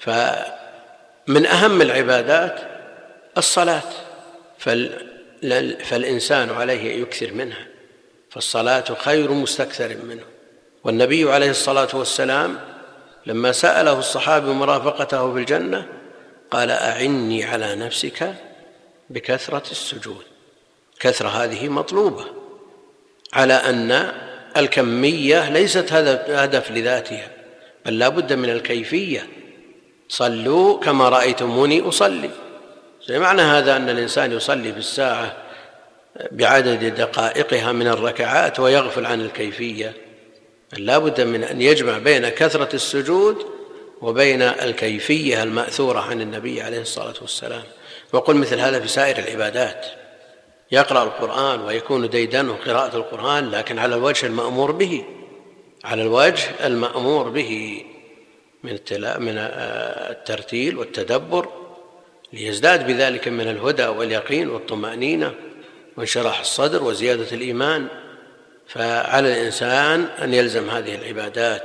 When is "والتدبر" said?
60.78-61.48